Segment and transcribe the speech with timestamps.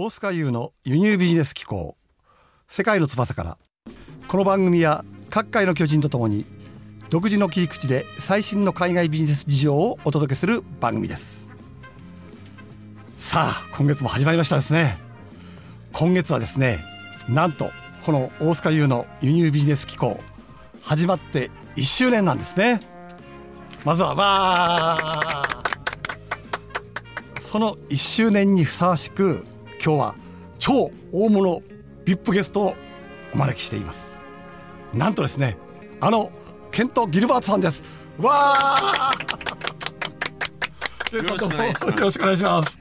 [0.00, 1.96] 大塚優の輸入ビジネス機構
[2.68, 3.58] 世界の翼から。
[4.28, 6.44] この番組は各界の巨人とともに
[7.10, 11.48] 独自の切り口で最新の海外ビジネス事情をお届けする番組です。
[13.16, 15.00] さあ今月も始まりましたですね。
[15.92, 16.78] 今月はですね
[17.28, 17.72] なんと
[18.04, 20.20] この大塚優の輸入ビジネス機構
[20.80, 22.82] 始まって1周年なんですね。
[23.84, 27.40] まずはわー。
[27.40, 29.44] その1周年にふさわしく
[29.84, 30.14] 今日は
[30.58, 31.62] 超大物
[32.04, 32.74] VIP ゲストを
[33.32, 34.12] お招きしています。
[34.92, 35.56] なんとですね
[36.00, 36.32] あの
[36.70, 37.84] ケント・ギルバートさんです。
[38.18, 41.16] わー！
[41.16, 41.28] よろ
[42.10, 42.78] しくお願いします。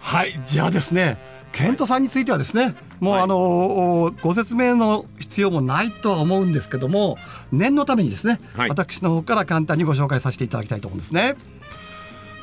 [0.00, 1.18] はいじゃあですね
[1.52, 3.22] ケントさんについてはですねもう、はい。
[3.22, 7.18] あのご説明の必要もないとは思うんですけども
[7.52, 8.68] 念のためにですね、はい。
[8.70, 11.36] 私の方から簡単にご紹介させていただきたいと思うんですね。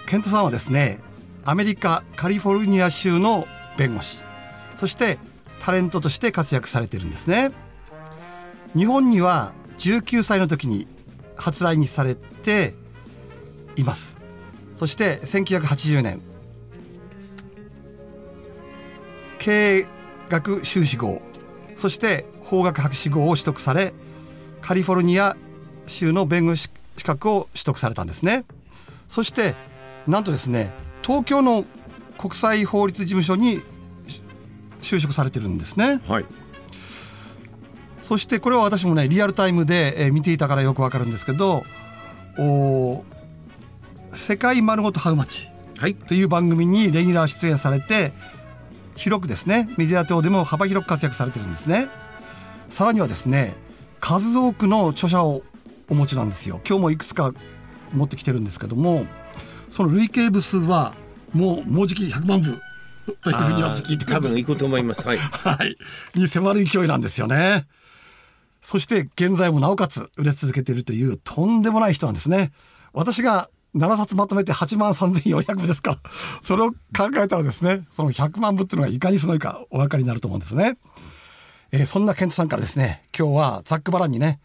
[0.05, 0.99] ケントさんはですね
[1.45, 3.47] アメリカカリフォルニア州の
[3.79, 4.25] 弁護士。
[4.75, 5.17] そして
[5.61, 7.51] タレントとして活躍されてるんですね。
[8.75, 10.85] 日本には19歳の時に
[11.37, 12.75] 初来日されて
[13.77, 14.17] います。
[14.75, 16.21] そして1980年
[19.37, 19.87] 経営
[20.27, 21.21] 学修士号。
[21.75, 23.93] そして法学博士号を取得され
[24.61, 25.37] カリフォルニア
[25.85, 28.43] 州の弁護士資格を取得されたんですね。
[29.07, 29.55] そして
[30.05, 31.63] なんとですね東京の
[32.19, 33.61] 国際法律事務所に
[34.81, 36.01] 就職されてるんですね。
[36.05, 36.25] はい。
[38.01, 41.63] そしてこれは私もねリアルタイムでえー見ていたからよくわかるんですけど
[42.37, 43.05] お
[44.11, 45.95] 世界丸ごとハウマッチはい。
[45.95, 48.11] という番組にレギュラー出演されて
[48.95, 51.87] 広くですねメディア等でも幅広く活躍されてるんですね。
[52.69, 53.55] さらにはですね
[54.01, 55.43] 数多くの著者を
[55.87, 56.59] お持ちなんですよ。
[56.67, 57.33] 今日もいくつか
[57.93, 59.05] 持ってきてるんですけども
[59.71, 60.93] その累計部数は
[61.33, 62.61] もうもうじき100万部
[63.21, 65.75] というふうに私聞いて多分行くと思いますはいはい、
[66.15, 67.67] に迫る勢いなんですよね。
[68.61, 72.51] そして現在もなおかつ売れ続けているというとんでもない人なんですね。
[72.93, 75.97] 私が7冊まとめて8万3400部ですから、
[76.41, 80.77] それを考えたらですね、その100万部っていうのがいかにすごいかお分かりになると思うんですね。
[81.71, 84.39] えーそんなケントさんからですね、今日はざっくばらんにね、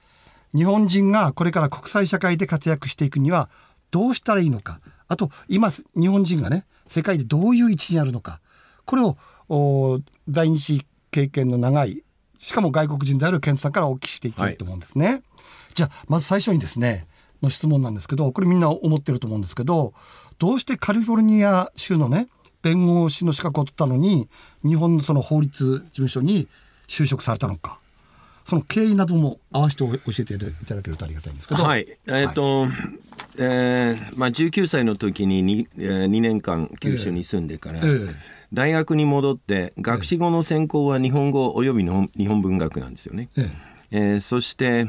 [0.55, 3.49] 日本人がこれから国際社会で活躍していくには
[3.91, 8.41] どうしたらいいのかあと今日本人がね世界でどういう位置にあるのか。
[8.85, 9.17] これを
[9.49, 12.03] お在日経験の長い
[12.39, 15.23] しかも外国人であるケントさんからお聞きしていきたいと思うんですね。
[15.75, 17.07] じゃあまず最初にですね
[17.43, 19.95] の質問なんですけどこれみんな思ってると思うんですけど
[20.39, 22.29] どうしてカリフォルニア州のね
[22.63, 24.29] 弁護士の資格を取ったのに
[24.65, 26.49] 日本のその法律事務所に
[26.89, 27.79] 就職されたのか。
[28.45, 31.65] その経緯なども合わせて教えていただけるとありがたいんですけど。
[31.65, 31.87] はい。
[32.09, 32.67] えっ、と、
[33.39, 38.35] えーまあ19歳の時に 2, えー、2年間九州に住んでから、ええ。
[38.53, 43.29] 大学に戻って学士後の専攻は日本語および日本日本文学なんですよね。
[43.37, 43.51] え。
[43.91, 44.87] えーそして、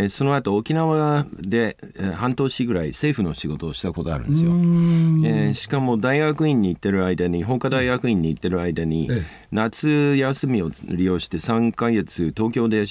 [0.00, 4.50] えーその後沖縄で、えー半年ぐらい政府の仕事をしたことあるんですよ。
[4.50, 9.22] えーしかも大学院に行ってる間に法科大学院に行ってる間に、ええ。
[9.52, 12.84] 夏休みを利用して3ヶ月東京で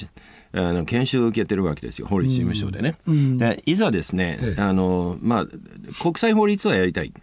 [0.51, 2.95] あの研修を受けてるわけですよ法律事務所でね。
[3.07, 4.61] でいざですね、ええ。
[4.61, 5.45] あのまあ、
[6.01, 7.13] 国際法律はやりたい。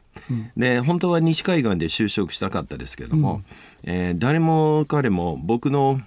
[0.57, 3.43] で本当は西海岸で就職したかったですけども、
[3.85, 6.01] えー誰も彼も僕の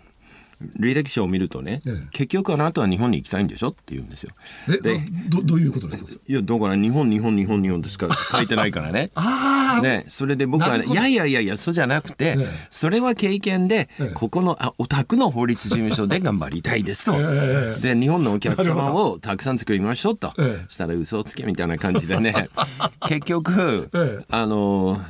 [0.80, 2.08] 履歴書を見るとね、ええ。
[2.12, 4.32] 結局あなたは日本に行きたいんでしょって言うんですよ。
[4.68, 5.00] えで
[5.30, 6.12] どどういうことですか？
[6.28, 9.10] いやだから日本日本日本日本としか書いてないからね。
[9.16, 12.48] ああ、ね、それで僕は、ね、いやいやいやいやそうじゃなくて、ええ。
[12.70, 14.14] それは経験で、ええ。
[14.14, 20.66] ここのあお宅の法律事務所で頑張りたいですと、ええで日本のお客様ほをたくさん作りましょうと、ええ。
[20.70, 22.50] したら嘘をつけみたいな感じでね。
[23.08, 24.26] 結局、ええ。
[24.30, 25.02] あの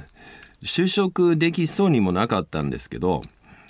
[0.64, 3.22] 就職できそうにもなかったんですけど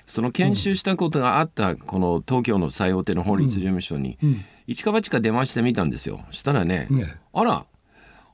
[0.10, 4.18] その研修したことがあったこの東京の最大手の法律事務所に、
[4.66, 6.26] 一か八か出ましてみたんですよ。
[6.32, 7.66] したらね、ねあら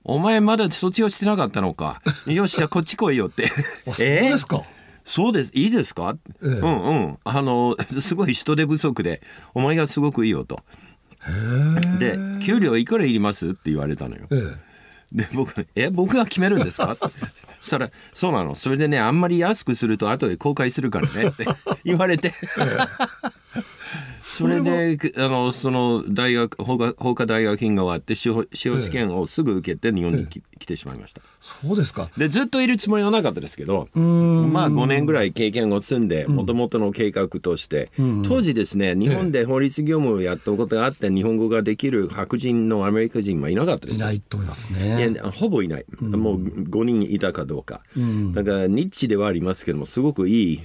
[0.06, 2.02] お前まだ卒業してなかったのか。
[2.28, 3.52] よしじゃあこっち来いよって。
[3.88, 4.64] あ そうですか、
[5.04, 5.52] そうです。
[5.54, 6.48] いいですか、ええ。
[6.48, 7.18] うんうん。
[7.26, 9.22] あのすごい人手不足で
[9.54, 10.62] お前がすごくいいよと。
[12.00, 13.48] で給料いくらいります？
[13.50, 14.28] って言われたのよ。
[14.32, 14.56] え
[15.12, 16.96] で僕ねえ僕が決めるんですか？
[17.66, 18.54] そしたら「そうなの。
[18.54, 21.48] それでねあんまり安くすると後で後悔するからね」って
[21.84, 22.32] 言われて。
[24.20, 31.22] それであのその大学法科法科大学院が終わって司法司法試験をすぐ受けて日本にき来てしまいました。
[31.40, 32.10] そうですか。
[32.18, 37.92] でずっといるつもりはなかったですけどまあ5年ぐらい経験を積んでもともとの計画として、
[38.28, 44.06] 当時ですね日本で法律業務をやったことがあって日本語ができる白人のアメリカ人はいなかったですよ。
[44.06, 48.34] いないと思いますいねやほぼいない、もう5人いたかどうか、ん。
[48.34, 50.62] だからニッチではありますけどもすごくいい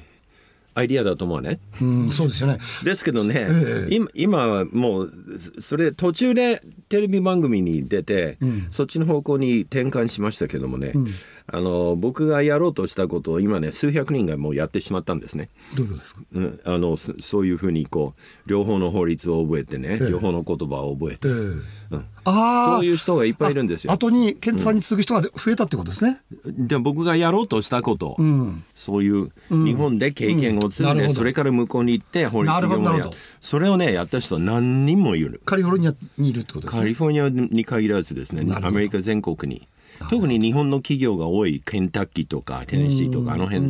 [0.75, 1.59] アイディアだと思うね。
[1.81, 2.59] うん、そうですよね。
[2.85, 5.13] ですけどね、ええ今今はもう
[5.59, 8.39] それ途中でテレビ番組に出て、
[8.71, 10.93] そっちの方向に転換しましたけどもね、
[11.53, 15.49] あの僕がやろうとしたことを今ね数百人がもうやってしまったんですね。
[15.77, 16.21] どういうことですか？
[16.33, 22.77] うん、あのそそういうふうにこう両方の法律を覚えてね、ええ両方の言葉を覚えて、ええうんああ。
[22.79, 23.93] そういう人がいっぱいいるんですよ。
[23.93, 26.21] 後にケントさんに続く人が増えたってことですね。
[26.45, 28.63] で僕がやろうとしたこと、うん。
[28.75, 33.11] そういう日本で経験を積んで、うんそれから向こうに行って法律業をや
[33.41, 35.43] それをねやった人何人もいる。
[35.45, 36.81] カリフォルニアにいるってことですね。
[36.81, 39.67] カリフォルニアに限らずですねアメリカ全国に
[40.09, 43.63] 特に日本の企業が多いケンタッキーとかテネシーとかあの辺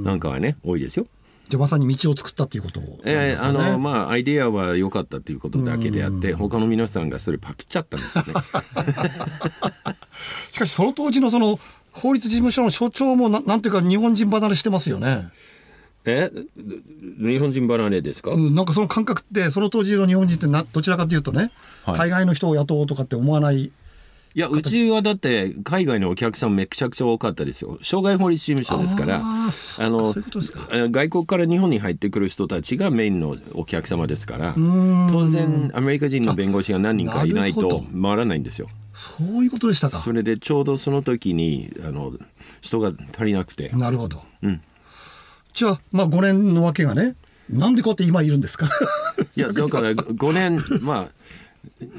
[0.00, 1.06] なんかはね多いですよ。
[1.48, 2.88] じゃあまさに道を作ったっていうことね。
[3.04, 8.32] えーあのまあアイデアは良かったということだけであって他の皆さんがそれパクっちゃったんですよね。
[10.52, 11.58] しかしその当時のその
[11.92, 15.28] 法律事務所の所長もななんていうか日本人離れしてますよね。
[16.04, 16.30] え？
[17.20, 21.50] 日本人離れですか、うん、なんかその感覚ってその当時の日本人ってなどちらかというとね、
[21.84, 23.72] はい海外の人を雇おうとかって思わない。
[24.34, 27.78] いやうちはだって海外のお客さんめちゃくちゃ多かったですよ。
[27.82, 29.20] 障害法律事務所ですから。
[29.20, 30.14] あの
[30.90, 35.08] 外国から日本に入ってくる人たちがメインのお客様ですからん。
[35.10, 38.68] 当然アメリカ人の弁護士が何人かいないと回らないんですよ。
[38.94, 39.98] そういうことでしたか。
[39.98, 42.12] それでちょうどその時にあの
[42.60, 43.70] 人が足りなくて。
[43.70, 44.22] なるほど。
[44.42, 44.60] うん。
[45.54, 47.16] じゃあまあ5年のわけがね
[47.50, 48.68] なんでこうやって今いるんですか？
[49.36, 51.08] いやだから5年まあ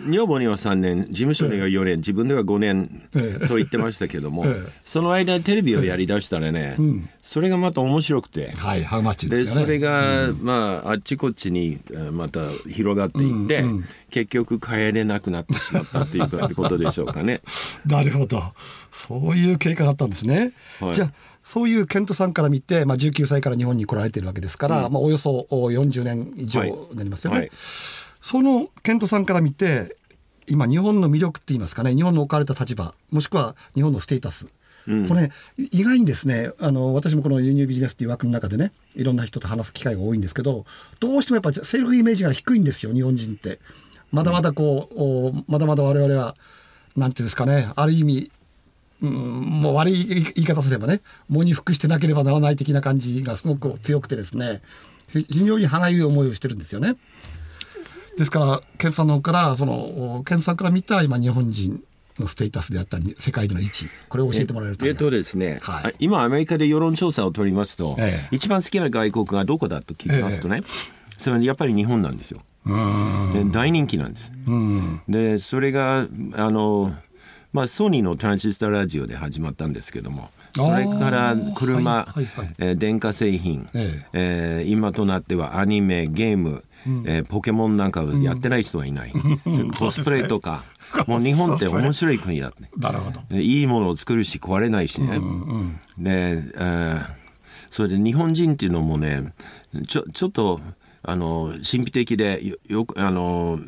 [0.07, 6.77] 女房には3年事務所には4年自分では5年ええと言ってましたけども、ええその間テレビをやりだしたらね、
[7.21, 8.51] それがまた面白くて。
[8.51, 9.65] はいハウマッチでですよね。
[9.65, 13.63] それが、まああっちこっちにえーまた広がっていって、
[14.09, 17.41] 結局帰れなくなってしまったっていうかことでしょうかね。
[17.85, 18.43] なるほど
[18.91, 20.53] そういう経過があったんですね。
[20.79, 21.13] はいじゃあ
[21.49, 27.37] そういうケントさんから見て、まあ、19歳から日本に来られてるわけですから、まあ、およそお40年以上になりますよね。
[27.39, 27.51] はい
[28.21, 29.95] そのケントさんから見て
[30.47, 34.47] 今日本の魅力って言いますかね日本の置かれた立場もしくは日本のステータス、
[34.87, 40.65] うんこれね意外にですねあの私もこの輸入ビジネスっていう枠の中でねいろんな人と話す機会が多いんですけど
[40.99, 43.59] どうしてもやっぱセルフイメージが低いんですよ日本人って。
[44.11, 46.35] まだまだこう、おまだまだ我々は
[46.95, 48.31] なんていうんですかねある意味
[49.01, 50.05] うんもう悪い
[50.35, 54.61] 言い方すればね喪に服してなければならない的な感じがすごく強くてですね
[55.07, 56.95] ひ非常に歯がゆい思いをしてるんですよね。
[58.19, 61.81] ですから健さんの方からそのお健さんから見た今日本人
[62.19, 64.85] のステータスであったり世界での位置これを教えてもらえると。
[64.85, 65.83] えっとですね、はい。
[65.85, 68.35] あ今アメリカで世論調査を取りますと、ええ。
[68.35, 70.63] 一番好きな外国がどこだと聞きますとね、
[71.17, 72.41] それはやっぱり日本なんですよ。
[73.33, 74.33] で大人気なんです。
[74.47, 75.01] うん。
[75.07, 76.93] でそれがあの、
[77.51, 82.55] まあ、ソニーのトランジスタラジオで始まったんですけどもそれから車、はいはいはい。
[82.59, 84.63] えー電化製品、ええ。
[84.65, 86.63] ー今となってはアニメゲーム、
[87.05, 89.13] えーポケモンなんかをやってない人はいない、
[89.77, 90.63] コスプレとか、
[91.07, 92.63] もう日本って面白い国だって。
[92.77, 93.21] なるほど。
[93.29, 95.19] でいいものを作るし壊れないしね。
[95.97, 97.19] で、えー
[97.71, 99.31] それで日本人っていうのもね
[99.87, 100.59] ちょちょっと
[101.03, 103.59] あの神秘的でよよくあの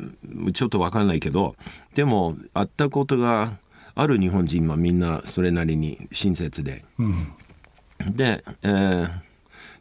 [0.52, 1.54] ちょっと分かんないけど
[1.94, 3.52] でも会ったことが
[3.94, 6.84] ある日本人はみんなそれなりに親切で。
[8.14, 9.10] で、えー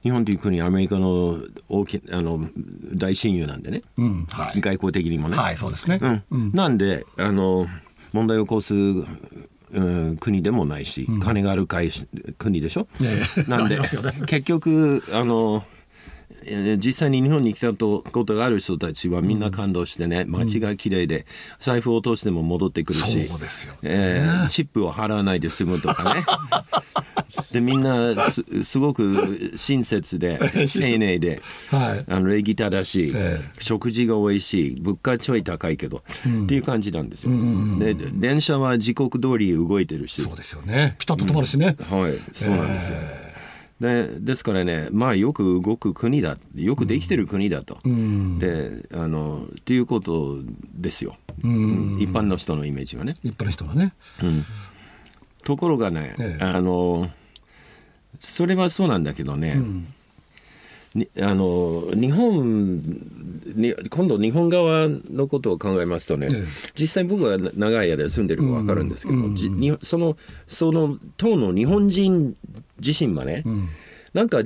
[0.04, 1.38] 日本という国アメリカの
[1.70, 2.50] 大きあの
[2.96, 4.26] 大親友なんでね、うん。
[4.32, 4.60] はい。
[4.60, 5.38] 外交的にもね。
[5.38, 6.50] はいそうですね、うん。
[6.54, 7.68] なんであの
[8.12, 12.08] 問題を起こす、うん国でもないし、金がある会し
[12.38, 13.50] 国でしょ、ええ。
[13.50, 13.88] なんでね。
[14.26, 15.81] 結局あのえー
[16.78, 21.26] 実際に日本に来たとことがある人たちはみんな感動してね、街が綺麗で
[21.60, 23.80] 財布を落としても戻ってくるしそうですよね。
[23.84, 26.26] えーチップを払わないで済むとかね。
[27.52, 30.40] でみんなすすごく親切で
[30.72, 32.06] 丁寧で、はい。
[32.08, 36.04] あの礼儀正しい、え食事が美味しい物価ちょい高いけど、
[36.44, 37.32] っていう感じなんですよ、
[37.80, 40.22] で電車は時刻通り動いてるし。
[40.22, 40.96] そうですよね。
[40.98, 42.18] ピタッと止まるしね、はい。
[42.34, 42.98] そうなんですよ、
[43.82, 50.38] でですからねまあよく動く国だよくできてる国だと、であのっていうこと
[50.76, 53.18] ですよ、一般の人のイメージはね。
[53.24, 53.94] 一般の人はね。
[55.44, 56.44] ところがね、ええ。
[56.44, 57.10] あの
[58.20, 59.60] それはそうなんだけどね、
[60.94, 62.84] にあの日本
[63.46, 66.44] に今度日本側のことを考えますとね、ええ
[66.80, 70.18] 実際僕が長い間住んでるか分かるんですけど、じにその
[70.48, 72.36] その当の日本人
[72.80, 73.44] 自身はね、
[74.14, 74.42] なんか、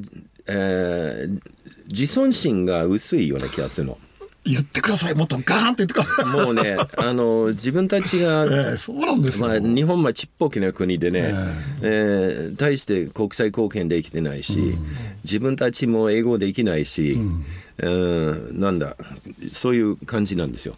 [0.48, 1.40] えー
[1.88, 3.98] 自尊心が薄いような気がするの。
[4.44, 5.16] 言ってください。
[5.16, 6.25] もっとガーンって言ってください。
[6.25, 9.48] もうね、あの、自分たちが、 ええそうなんですよ。
[9.48, 11.34] まあ、日本はちっぽけな国でね、
[11.82, 14.75] ええー大して国際貢献できてないし、
[15.24, 17.46] 自分たちも英語できないし、うん
[17.77, 18.96] なんだ
[19.51, 20.75] そういう感じなんですよ。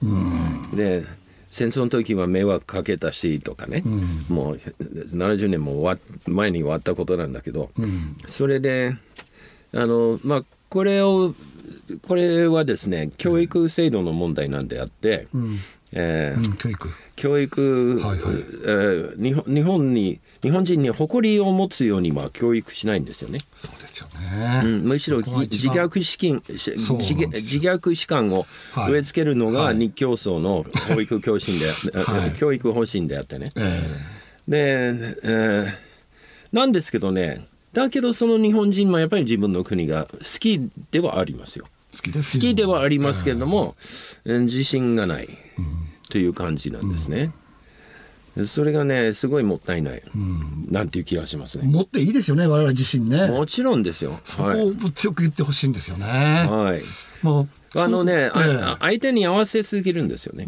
[0.74, 1.04] で
[1.50, 3.84] 戦争の時は迷惑かけたしとかね、
[4.30, 7.72] もう70年も前に終わったことなんだけど、
[8.26, 8.96] それで
[9.74, 11.34] あのまあこれを
[12.08, 15.28] これはですね教育制度の問題なんであって、
[15.94, 16.90] えーうん、教育。
[17.16, 23.40] 教育、はいはいえー日本日本に日本人に誇りを持つようには教育しないんですよね。
[23.56, 24.62] そうですよね。
[24.64, 25.34] うん、むしろ自
[25.70, 27.14] 虐資金自自
[27.58, 31.66] 虐士官をはい植え付けるのがはい日教組の教育教針で、
[32.00, 33.52] はい教育方針であってね。
[33.56, 33.98] え
[34.48, 35.88] で、えー
[36.52, 41.68] なんですけどねだけどその日本人もやっぱり自分の国が好きではありますよ。
[41.94, 43.76] え好きですよ好きではありますけれども、
[44.26, 45.30] えー自信がない
[46.10, 47.32] という感じなんですね。
[48.46, 50.04] それがねすごいもったいない、
[50.70, 51.68] なんていう気がしますね。
[51.68, 53.28] 持っていいですよね、我々自身ね。
[53.28, 54.20] もちろんですよ。
[54.24, 54.62] そこはい。
[54.62, 56.06] を強く言ってほしいんですよね。
[56.06, 56.82] はい。
[57.24, 58.30] もうあのね、
[58.80, 60.46] 相手に合わせすぎるんですよね。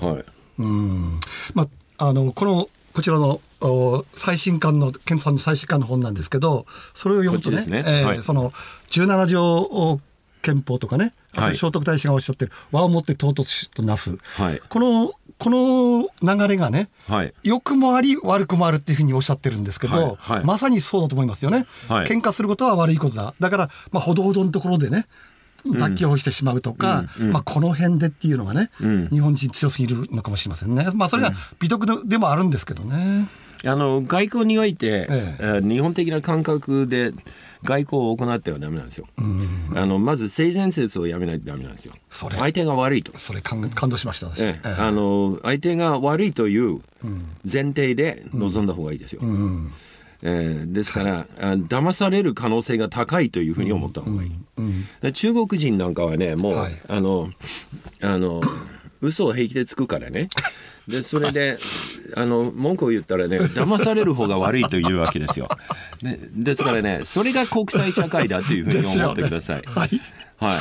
[0.00, 0.24] はい。
[0.58, 1.20] うん
[1.54, 1.68] ま
[1.98, 8.52] あ、あのこのこちらのお最新刊の健さんの最新刊の本なんですけどそれを読むとねねえーはいその
[8.90, 10.00] 17条お
[10.42, 11.52] 憲法とかねあはい。
[11.52, 14.60] と聖徳太子がおっしゃってる和をもって尊しとなす、はい。
[14.68, 17.32] このこの流れがねはい。
[17.42, 20.16] 良くもあり悪くもあるっていうふうにおっしゃってるんですけど、はい。
[20.18, 20.44] はい。
[20.44, 22.06] まさにそうだと思いますよね、はい。
[22.06, 23.34] 喧嘩することは悪いことだ。
[23.40, 25.06] だから、まあ、ほどほどのところでね
[25.64, 27.26] 妥協してしまうとか、うん。
[27.26, 27.32] うん。
[27.32, 29.08] まあ、この辺でっていうのがね、うん。
[29.08, 33.28] 日本人強すぎるのかもしれませんね、まあ、それが美徳でもあるんですけどね、
[33.64, 35.36] あの外交において、え。
[35.38, 37.12] えー日本的な感覚で
[37.64, 39.06] 外交を行ってはダメなんですよ。
[39.74, 41.94] あのまず性善説をやめないとダメなんですよ。
[42.10, 43.16] 相手が悪いと。
[43.18, 44.60] それ感感動しました私、ええ。
[44.64, 44.80] ええ。
[44.80, 46.80] あの相手が悪いという
[47.44, 49.20] 前提で臨んだ方がいいですよ。
[49.22, 49.72] うん。
[50.22, 54.30] えーですから、あ騙される可能性が高いというふうに思った方がいい。
[54.58, 54.86] うん。
[55.00, 56.72] で中国人なんかはねもう、はい。
[56.88, 57.30] あの
[58.02, 58.40] あの
[59.00, 60.28] 嘘を平気でつくからね。
[60.88, 61.58] でそれで
[62.16, 65.48] あの文句を言ったらね騙される方が悪いというわけですよ、
[66.02, 69.62] ね、ですからねそれが国際社会だというふうに思ってください。
[69.66, 70.00] はい
[70.42, 70.58] はい。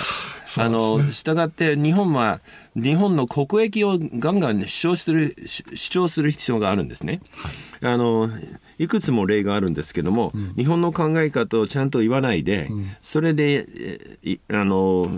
[0.58, 2.42] あの、従って日本は
[2.76, 7.22] 日本の国益をガンガン主張する主主張する必要があるんですね。
[7.82, 8.30] あの
[8.78, 12.70] いくつも例があるんですけども、日本の考え方をちゃんと言わないで、
[13.02, 13.66] それで
[14.50, 15.10] あの。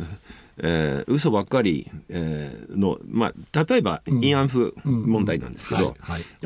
[0.58, 5.96] えー、嘘ばっかり、えーの、まあ、例えば、慰安婦問題なんですけど、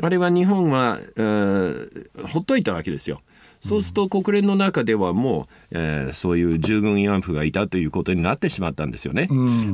[0.00, 3.20] あれは日本は、えーほっといたわけですよ。
[3.60, 9.28] そうすると国連の中ではもう、えーそういう従軍慰安婦がいたということになってしまったんですよね。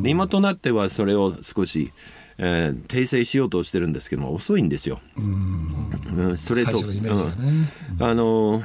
[0.04, 1.92] 今となってはそれを少し、
[2.38, 5.00] えー訂正しようとしてるんですけども遅いんですよ。
[5.16, 6.38] うん。
[6.38, 7.68] それと、最初のイメージがね。
[8.00, 8.06] うん。
[8.06, 8.62] あの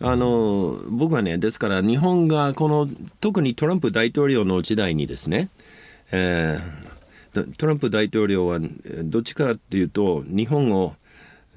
[0.00, 2.88] あの僕はねですから日本がこの
[3.20, 5.48] 特にトランプ大統領の時代にですね、
[6.12, 6.96] えー
[7.58, 8.58] トランプ大統領は
[9.04, 10.94] どっちかっていうと日本を、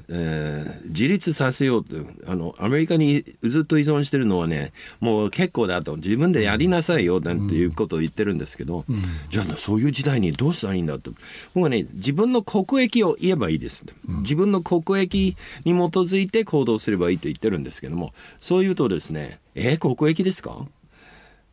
[0.10, 8.86] えー自立させようとあのアメリカにずっと依存してるのはねもう結構だと自分でやりなさいよなんていうことを言ってるんですけど、
[9.30, 11.12] じゃあそういう時代にどうしたらいいんだと。
[11.54, 13.86] 僕はね自分の国益を言えばいいです、
[14.22, 20.66] 自分の国益に基づいて行動すればいいと言ってるんですけどもそう言うとですねえー国益ですか？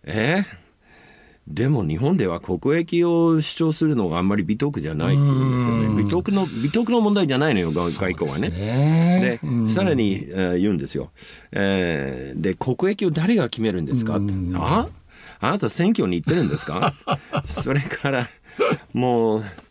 [0.05, 0.65] えー？
[1.49, 6.03] でも日本では国益を主張するのがあんまり美徳じゃないっていうんですよね。
[6.05, 8.49] 美徳の美徳の問題じゃないのよ外外交はね。
[8.49, 11.11] ねで、さらに、えー言うんですよ。
[11.53, 14.17] えーで国益を誰が決めるんですか？
[14.17, 14.88] ってあ
[15.41, 16.93] あなた選挙に行ってるんですか？
[17.47, 18.29] それから
[18.93, 19.65] もうえー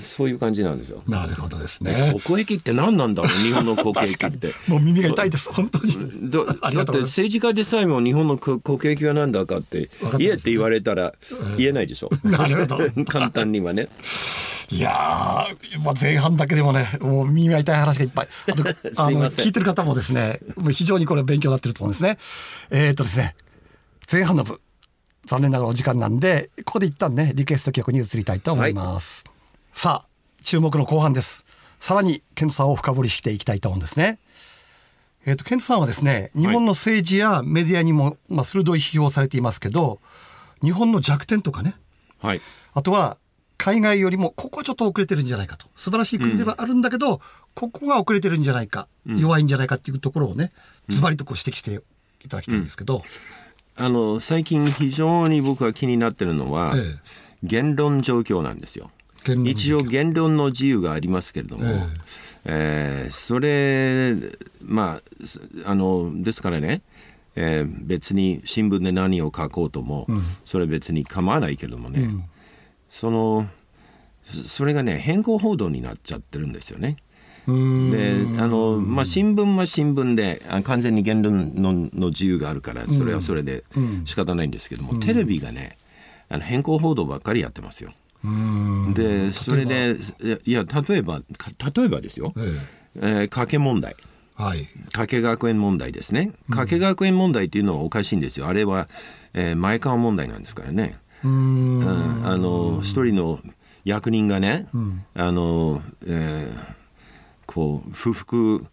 [0.00, 1.02] そういう感じなんですよ。
[1.06, 3.32] なるほどですね国益って何なんだろう？
[3.32, 4.52] 日本の国益って。
[4.66, 11.14] もう耳が痛いです本当にだだって政治家でさえも日本の国国益は何だかって言えって言われたら
[11.56, 12.10] 言えないでしょ。
[12.24, 13.88] なるほど 簡単にはね。
[14.70, 18.28] いやー、まあ、前半だけでもね、もう耳が痛い話がいっぱい。
[18.48, 18.64] あと、
[19.02, 22.18] あの、聞いてる方もですね、もう非常にこれ勉強になってると思うんですね。
[22.70, 23.34] えーっとですね、
[24.12, 24.60] 前半の部、
[25.26, 29.24] 残念ながらお時間なんで、ここで一旦ね、リクエスト曲に移りたいと思います。
[29.72, 30.08] さあ、
[30.42, 31.44] 注目の後半です。
[31.78, 34.18] さらに、ケントさんを深掘りしていきたいと思うんですね。
[35.24, 40.00] えーっと、ケントさんはですね、日本の政治やメディアにも、まあ、鋭い批評をされていますけど、
[40.62, 41.74] 日本の弱点とかね、
[42.20, 42.40] はい。
[42.74, 43.18] あとは
[43.56, 45.66] 海外よりもここはちょっと遅れてるんじゃないかと。
[45.76, 47.20] 素晴らしい国ではあるんだけど、
[47.54, 50.52] ここが遅れてるんじゃないか、弱いんじゃないかっていうところをね
[50.88, 51.74] ズバリとこう指摘して
[52.24, 53.02] いただきたいんですけど、
[53.76, 56.98] あの最近非常に僕が気になってるのは、ええ。
[57.44, 58.90] 言論状況なんですよ。
[59.50, 61.64] 一応言論の自由がありますけれども、
[62.44, 63.08] ええ。
[63.08, 64.14] ーそれ
[64.62, 66.82] まあすあのですからね、
[67.36, 70.06] えー別に新聞で何を書こうとも、
[70.44, 72.08] それ別に構わないけれどもね、
[72.88, 73.46] その
[74.24, 76.96] そそれがね変更報道になっちゃってるんですよね。
[77.46, 78.34] うーん。
[78.36, 83.64] であの、まあ、新聞は新聞であ完全に言論のの自由があるからそれはそれで
[84.04, 85.76] 仕方ないんですけども、テレビがね
[86.28, 87.92] あの変更報道ばっかりやってますよ。
[88.94, 89.96] でそれで
[90.44, 92.58] いや例えばか例えばですよ、え
[92.96, 93.00] え。
[93.24, 93.96] ー加計問題。
[94.00, 94.68] えはい。
[94.92, 96.32] 加計学園問題ですね。
[96.50, 98.48] 加計学園問題っていうのはおかしいんですよ。
[98.48, 98.88] あれは、
[99.34, 101.80] えー前川問題なんですからね、うーん。
[101.80, 103.40] うんあの一人の
[103.84, 104.66] 役人がね、
[105.14, 106.78] あの、えー
[107.46, 108.66] こう不服、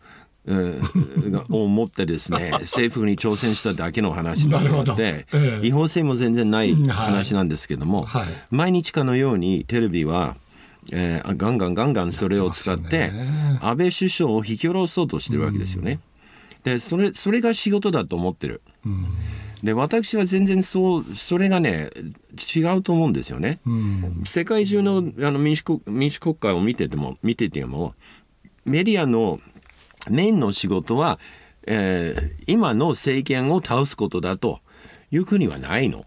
[1.50, 5.68] を持ってですね 政府に挑戦しただけの話なので、ええ。
[5.68, 8.28] 違法性も全然ない話なんですけども、はい。
[8.52, 10.36] 毎日かのようにテレビは、
[10.92, 13.12] えーガンガンガンガンそれを使って
[13.62, 16.00] 安倍首相を引き下ろそうとしてるわけですよね。
[16.64, 18.62] でそれそれが仕事だと思ってる。
[19.64, 21.90] で私は全然そうそれがね
[22.56, 23.60] 違うと思うんですよね。
[23.66, 24.22] うん。
[24.26, 27.96] 世界中のあの民主国民主国家を見てても見てても
[28.66, 29.40] メディアの
[30.10, 31.20] メインの仕事は、
[31.68, 34.60] えー今の政権を倒すことだと
[35.12, 36.06] いう国はないの。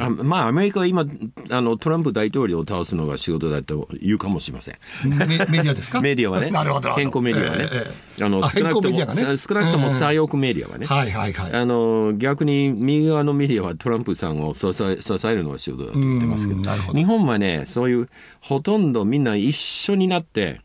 [0.00, 1.04] あまあアメリカは今
[1.48, 4.76] あのトランプ大統領を倒すのが仕事だと言うかもしれません。
[5.04, 6.00] メメディアですか？
[6.02, 6.50] メディアはね。
[6.96, 9.36] 変更メディアはね、ええあのあ少なくとも、変更メディアがね。
[9.38, 11.52] さ少なくとも左翼メディアはね、はいはいはい。
[11.52, 16.62] あの逆に右側のメディアはトランプさんを支え支えるのが仕事だと言ってますけど。
[16.62, 16.72] ど。
[16.92, 18.08] 日本はねそういう
[18.40, 20.62] ほとんどみんな一緒になって、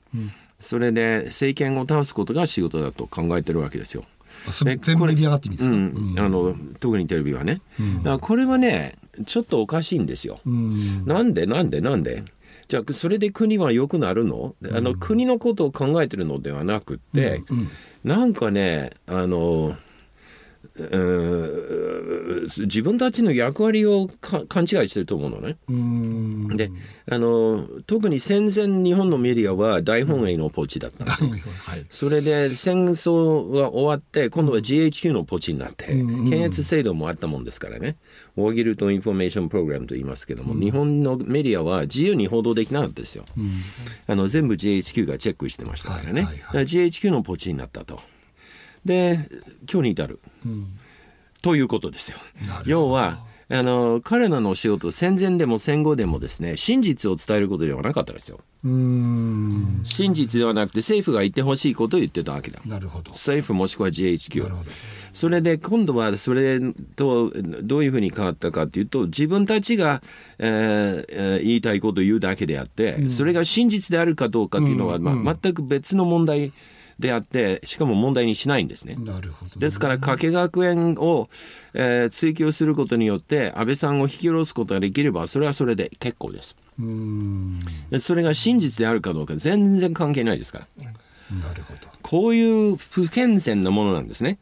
[0.65, 4.03] それで政権を倒すことが仕事だと考えてるわけですよ。
[4.51, 5.75] 全部メディアがって意味ですか？
[5.75, 6.15] うん。
[6.17, 7.61] あの特にテレビはね、
[7.97, 8.95] だからこれはね
[9.25, 10.39] ちょっとおかしいんですよ。
[10.45, 11.05] うん。
[11.05, 12.23] なんでなんでなんで？
[12.67, 17.43] じゃあそれで国は良くなるの,、あの国のことを考えてるのではなくって、
[18.03, 19.75] なんかねあの
[22.65, 25.57] 自分たちの役割をか勘違いしてると思うのね。
[25.67, 26.57] うん。
[26.57, 26.71] で
[27.09, 31.85] あの特に戦前日本のメディアは大本営のポチだったので、はい。
[31.89, 37.97] それで戦争が終わって今度は GHQ のポチになって、検閲制度もあったもんですからね。
[38.37, 43.25] ウォーギルト・インフォメーション・プログラムと言いますけども、日本のメディアは自由に報道できなかったですよ。
[44.07, 48.01] あの全部 GHQ がチェックしてましたからね、はいはいはい GHQ のポチになったと。
[48.83, 49.27] で
[49.71, 50.19] 今日に至る、
[51.41, 52.17] ということですよ。
[52.65, 58.39] 要はあの彼らの仕事戦前でも戦後でもですね真実を伝えることではなかったですよ。
[58.63, 59.81] うん。
[59.83, 62.59] 真実ではなくて政府が言ってほしいことを言ってたわけだ。
[62.65, 63.11] なるほど。
[63.11, 64.71] 政府もしくは GHQ なるほど。
[65.13, 66.59] それで今度はそれ
[66.95, 67.31] と
[67.61, 70.01] どういうふうに変わったかというと自分たちが、
[70.39, 76.51] えーえー言いたいことを言うだけであって、それが真実であるかどうかというのは、まあ、全く別の問題
[76.99, 78.95] であってしかも問題にしないんですね。
[78.95, 81.29] なるほどですから加計学園を、
[81.73, 86.55] えー追及することによって安倍さんを引き下ろすことができればそれはそれで結構です。
[86.79, 90.93] うんでそれが真実であるかどうか全然関係ないですから。
[91.41, 94.37] なるほどこういう不健全なものなんですね。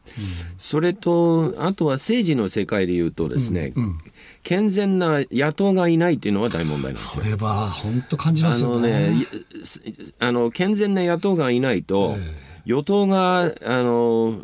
[0.58, 3.72] それと、あとは政治の世界で言うとですね、
[4.42, 7.24] 健全な野党がいないっていうのは大問題なんですよ。
[7.24, 9.26] それは本当感じまあすよのねね、
[9.62, 9.80] いす
[10.18, 12.18] あの、健全な野党がいないと、
[12.64, 14.34] 与党が、あの、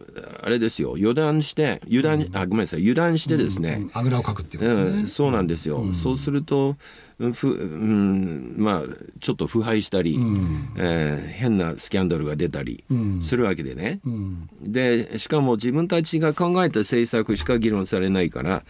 [0.42, 5.00] あれですよ、油断して、油断、あ、ごめんなさい、油断してですね、あぐらをかくっていうことですね。
[5.00, 6.76] うん、そうなんですよ、そうすると、
[7.18, 12.84] うんふうんまあ、ちょっと腐敗したり、えー変なスキャンダルが出たり
[13.22, 14.48] するわけでね、うん。
[14.62, 18.64] でしかも自分たちが考えた政策しか議論されないから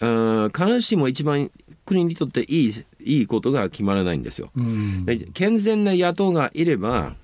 [0.00, 1.50] あー必ずしも一番
[1.84, 4.50] 国にとっていいいいことが決まらないんですよ。
[4.56, 5.04] うん。
[5.04, 7.14] で健全な野党がいれば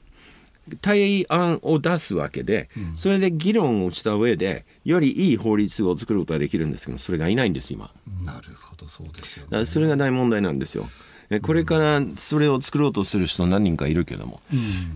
[0.81, 7.91] 対案を出すわけで、それで議論をした上でよりいい法律を作ることができるんですけどそれがいないんです今。
[8.25, 9.59] なるほどそうですよね。
[9.59, 10.89] らそれが大問題なんですよ。
[11.31, 14.41] えこれからそれを作ろうとする人何人かいるけども、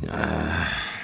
[0.08, 0.94] あー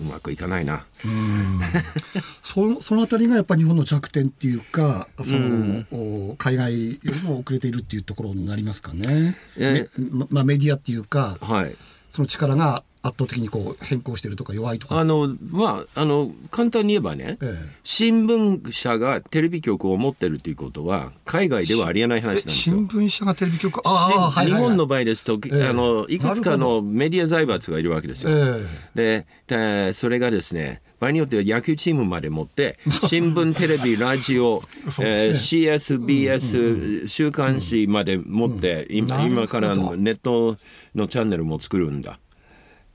[0.00, 0.84] うまくいかないな。
[2.44, 11.74] そのそのあたりがやっぱり日本の弱点っていうかその、お海外よりも遅れているっていうところになりますかね、えめままあ、メディアっていうかはい。
[12.12, 14.98] その力が圧倒的にこう変更してるとか弱いとか。
[14.98, 17.68] あのまああの簡単に言えばね、ええ。
[17.84, 22.76] 新聞社がテレビ局を持ってるということは海外ではありえない話なんえですよ。
[22.76, 22.86] 新。
[22.86, 23.80] 聞社がテレビ局？
[23.84, 25.68] ああ、日本の場合ですと、ええ。
[25.68, 28.30] あのいくつかのメディア財閥がいるわけですよ。
[28.32, 34.62] えででそれがですね場合によっては野球チームまで持って 新聞テレビラジオ、
[35.00, 40.56] えー CSBS、週刊誌まで持って、今今からネット
[40.94, 42.18] のチャンネルも作るんだ。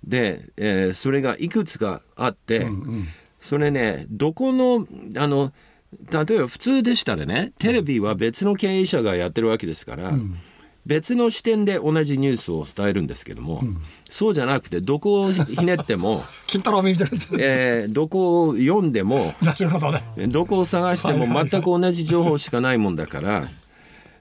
[0.05, 2.67] で、えーそれがいくつかあって、
[3.41, 4.87] それねどこの
[5.17, 5.51] あの
[6.11, 10.13] 例えば普通でしたらねテレビは別の経営者がやってるわけですから、
[10.85, 13.61] 別の視点で同じニュースを伝えるんですけども、
[14.09, 17.17] そうじゃなくてどこをひねっても、 金太郎飴みたいな。
[17.39, 20.03] えーどこを読んでも なるほどね。
[20.27, 23.47] どこを探しても全く同じ情報しかないもんだから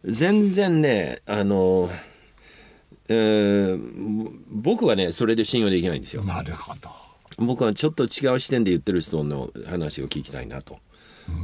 [0.04, 1.90] 全然ねあの、
[3.14, 6.22] えー僕はねそれで信用できないんですよ。
[6.22, 6.90] なるほど。
[7.38, 10.78] 僕はちょっと違う視点で言ってる人の話を聞きたいなと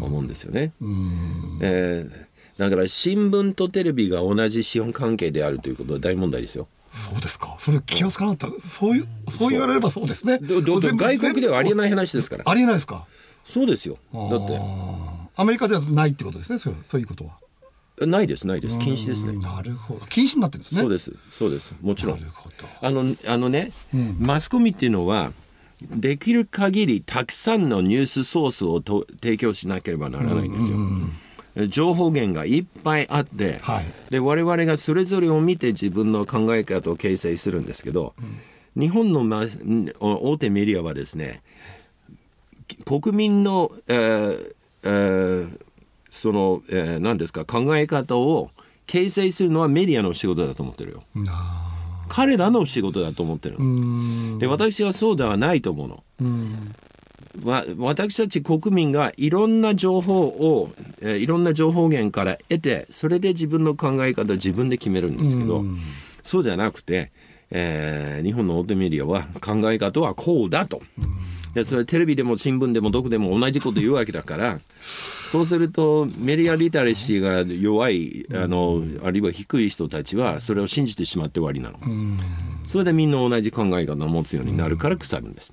[0.00, 0.72] 思うんですよね。
[1.60, 2.28] えー
[2.58, 6.66] だから新聞とテレビが同じ資本関係であるということは大問題ですよ。
[6.90, 7.54] そうですか。
[7.60, 8.60] それ気がつかなかった。
[8.68, 10.40] そういう、そう言われればそうですね。
[10.42, 12.50] 外国ではありえない全話ですから部。
[12.50, 13.06] ありえないですか？
[13.44, 13.96] そうですよ。
[14.12, 14.60] だって
[15.36, 16.58] アメリカではないってことですね。
[16.58, 17.38] そういうことは。
[18.06, 19.32] ないですないです禁止ですね。
[19.32, 20.06] なるほど。
[20.06, 20.80] 禁止になってるんですね。
[20.80, 22.32] そうですそうですもちろんなる。
[22.32, 22.54] ほど。
[22.80, 23.72] あのあのね、
[24.18, 25.32] マスコミっていうのは
[25.80, 30.78] できる限りたくさんのニュースソースをと提供しなければならないんですよ。
[31.68, 38.14] 情報源がいっぱいあって、はいで我々がそれぞれを見て自分の考え方を形成するんですけど、
[38.76, 39.44] 日本の、ま、
[39.98, 41.42] 大手メディアはですね
[42.84, 45.67] 国民の、えーえー
[46.10, 48.50] その、えー何ですか考え方を
[48.86, 51.02] 形成するのはメディアの仕事だと思ってるよ。
[51.14, 51.32] な
[52.08, 53.58] 彼らの仕事だと思ってる。
[54.38, 56.04] で私はそうではないと思うの。
[56.22, 56.74] うん。
[57.44, 65.78] わ私たち国民がいろんな情報を、えーいろんな情報源から得てそれで自分の考え方を自分で決めるんですけど、うん
[66.22, 67.10] そうじゃなくて、
[67.50, 70.80] えー日本の大手メディアは考え方はこうだと。
[71.54, 74.60] でそれテレビでも新聞でもどこでも同じこと言うわけだから
[75.30, 81.78] そうするとメディアリテラシーが弱いあのあるいは低い人たちはそれを信じてしまって終わりなの。
[82.66, 85.52] それでみんな同じ考え方を持つようになるから腐るんです。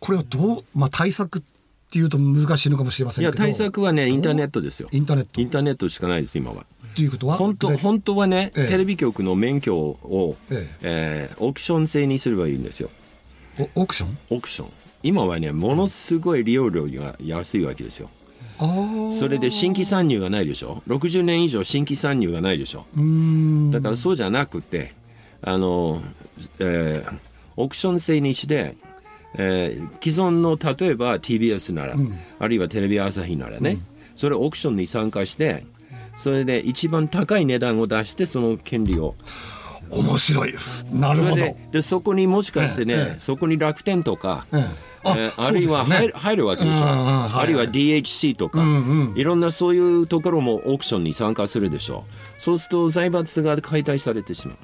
[0.00, 1.42] これはどう、まあ対策っ
[1.90, 3.36] ていうと難しいのかもしれませんけど。
[3.36, 4.88] いや対策はねインターネットですよ。
[4.90, 6.64] インターネットインターネットしかないです今は。
[6.92, 7.36] っていうことは？
[7.36, 12.88] 本当で本当はね、ええテレビ局の免許を、ええーオークション制にすればいいんですよ。
[13.58, 14.18] おオークション？
[14.30, 14.68] オークション。
[15.02, 18.08] 今はねものすごい利用料が安いわけですよ。
[19.12, 22.86] それで新規参入がないでしょ？60年以上新規参入がないでしょ？
[23.72, 24.92] だからそうじゃなくて
[25.42, 26.02] あの、
[26.60, 27.18] えー
[27.56, 28.74] オークション制にして、
[29.36, 31.94] えー既存の例えば TBS なら、
[32.40, 33.78] あるいはテレビ朝日ならね、
[34.16, 35.64] それオークションに参加して
[36.16, 39.14] それで一番高い値段を出してその権利を
[39.90, 40.84] 面白いです。
[40.92, 41.36] なるほど。
[41.36, 44.66] ででそこにもしかしてね、ええええそこに楽天とか、え
[45.06, 54.56] ええーあるいは入る,、入るわけでしょ、あるいは DHC とか、うんうんいろんなそういうところもオークションに参加するでしょうそうすると財閥が解体されてしまう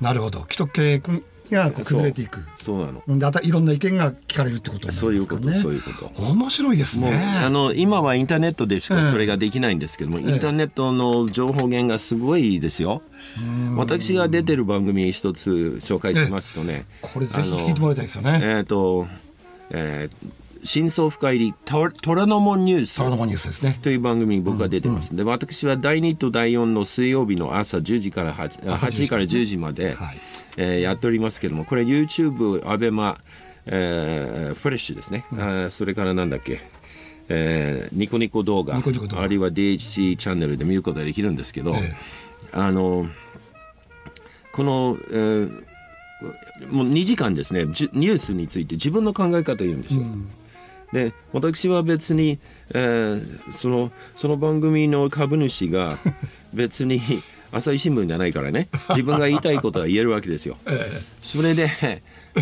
[0.00, 0.40] なるほど。
[0.42, 1.02] 既得経営
[1.50, 2.40] が崩れていく。
[2.56, 5.52] そうなので、あといろんな意見が聞かれるってことになそういうこと。
[5.54, 7.16] そういうこと面白いですね。
[7.44, 13.02] あの今はインターネットでしええかそれができないんですけども、えインターネットの情報源がすごいですよ。
[13.76, 18.40] 私が出てる番組一つ紹介しますとね、これぜひ聞いてもらいたいですよね。
[18.42, 19.08] えっ、と、
[19.70, 20.32] えー
[20.64, 22.96] 真相深入りト虎ノ門ニュース。
[22.96, 23.78] 虎ノ門ニュースですね。
[23.80, 30.18] という番組に僕が出てます、で私は第2と第4の水曜日の朝10時から 8, 朝8時から10時まで、はい。
[30.56, 33.18] えーやっておりますけどもこれ YouTube アベマ、
[33.66, 36.60] えーフレッシュですね、あーそれからなんだっけ。
[37.28, 39.22] えーニコニコ動画ニコニコ動画。
[39.22, 41.94] あるいは DHC チャンネルで見ることができるんですけど、え。
[42.50, 43.06] あの
[44.52, 45.67] この、えー
[46.70, 47.64] もう2時間ですね。
[47.64, 50.02] ニュースについて自分の考え方を言うんですよ。
[50.92, 52.38] で私は別に、
[52.70, 55.98] えーそのその番組の株主が
[56.54, 57.00] 別に
[57.52, 58.68] 朝日新聞じゃないからね。
[58.90, 60.56] 自分が言いたいことは言えるわけですよ。
[61.22, 61.68] それで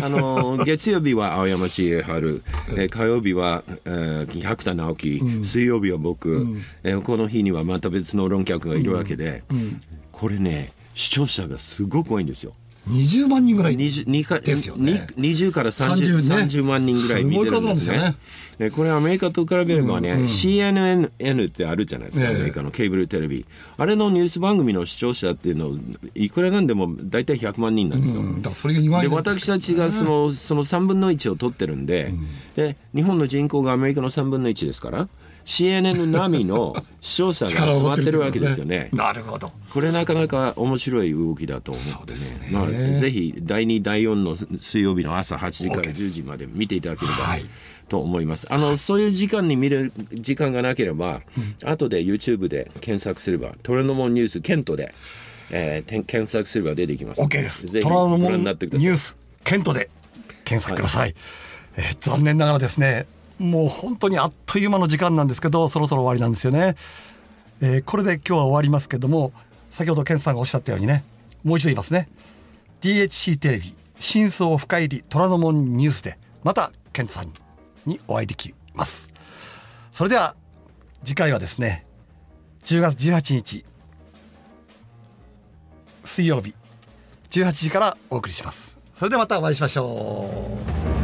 [0.01, 6.47] あの月曜日は青山茂春、えー火曜日は、えー百田直樹、水曜日は僕、
[6.83, 9.43] えーこの日にはまた別の論客がいるわけで、
[10.11, 12.53] これね視聴者がすごく多いんですよ。
[12.87, 15.07] 20万人ぐらい 20, かですよね。
[15.17, 16.43] に20から 30, 30ね。
[16.45, 17.75] 30万人ぐらい見てるんですね。
[17.75, 18.15] すすよね。
[18.57, 22.35] でこれアメリカと比べればね、CNN ってあるじゃないですか、ええ。
[22.35, 23.45] アメリカのケーブルテレビ。
[23.77, 25.77] あれのニュース番組の視聴者っていうの
[26.15, 28.21] いくらなんでも大体100万人なんですよ。
[28.21, 28.41] うん。
[28.41, 32.13] だそれが2万で人私たちがそのその3分の1を取ってるんで,、
[32.55, 35.07] で日本の人口がアメリカの3分の1ですから
[35.47, 38.89] CNN 並みの視聴者が集まってことですけですよね。
[38.91, 39.49] なるほど。
[39.71, 42.49] これなかなか面白い動きだと思うですね。
[42.51, 47.45] まあ、ぜひ第2第4の水曜日の朝8時から OK です10時まで見ていただければ、はい。
[47.87, 48.45] と思います。
[48.49, 51.21] あのそういう時間に見る時間がなければ、
[51.63, 54.93] 後で YouTube で検索すれば「トレノモンニュースケントで」
[55.49, 57.67] えー検索すれば出てきます OK です
[58.19, 59.89] ニ覧になってくださいュースケントで
[60.43, 61.15] 検索ください、
[61.77, 63.05] えー残念ながらですね
[63.39, 66.75] もう本当にあっという間の時間なんですけどそろそろ終わりなんですよね、
[67.61, 69.31] えーこれで今日は終わりますけども
[69.71, 71.03] 先ほどケンさんがおっしゃったようにね
[71.43, 72.09] もう一度言いますね。
[72.81, 77.31] DHC テレビ真相深入り虎ノ門ニュースでまたケンさん
[77.85, 79.09] にお会いできます。
[79.91, 80.35] それでは
[81.03, 81.85] 次回はですね
[82.63, 83.65] 10月18日
[86.05, 86.53] 水曜日
[87.29, 88.77] 18時からお送りします。
[88.95, 90.29] それではまたお会いしましょ
[90.93, 90.96] う。